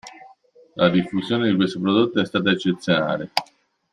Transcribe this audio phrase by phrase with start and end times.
[0.77, 3.31] La diffusione di questo prodotto è stata eccezionale.